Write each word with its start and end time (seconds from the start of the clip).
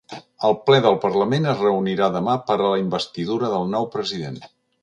El 0.47 0.55
ple 0.69 0.79
del 0.85 0.97
parlament 1.03 1.45
es 1.51 1.61
reunirà 1.67 2.09
demà 2.17 2.35
per 2.49 2.57
a 2.57 2.65
la 2.73 2.83
investidura 2.87 3.55
del 3.55 3.73
nou 3.75 3.91
president. 3.99 4.43